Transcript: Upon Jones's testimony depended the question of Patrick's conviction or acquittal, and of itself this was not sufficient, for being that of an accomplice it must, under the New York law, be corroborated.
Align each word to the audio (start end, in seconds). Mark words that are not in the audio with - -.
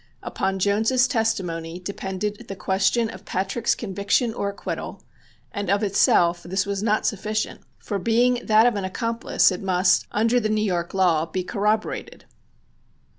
Upon 0.23 0.57
Jones's 0.57 1.07
testimony 1.07 1.77
depended 1.79 2.47
the 2.47 2.55
question 2.55 3.07
of 3.11 3.23
Patrick's 3.23 3.75
conviction 3.75 4.33
or 4.33 4.49
acquittal, 4.49 5.03
and 5.51 5.69
of 5.69 5.83
itself 5.83 6.41
this 6.41 6.65
was 6.65 6.81
not 6.81 7.05
sufficient, 7.05 7.61
for 7.77 7.99
being 7.99 8.41
that 8.47 8.65
of 8.65 8.75
an 8.75 8.83
accomplice 8.83 9.51
it 9.51 9.61
must, 9.61 10.07
under 10.11 10.39
the 10.39 10.49
New 10.49 10.65
York 10.65 10.95
law, 10.95 11.27
be 11.27 11.43
corroborated. 11.43 12.25